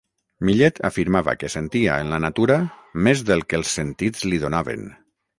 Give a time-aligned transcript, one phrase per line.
[0.47, 2.57] Millet afirmava que sentia en la natura
[3.07, 4.89] més del que els sentits li donaven.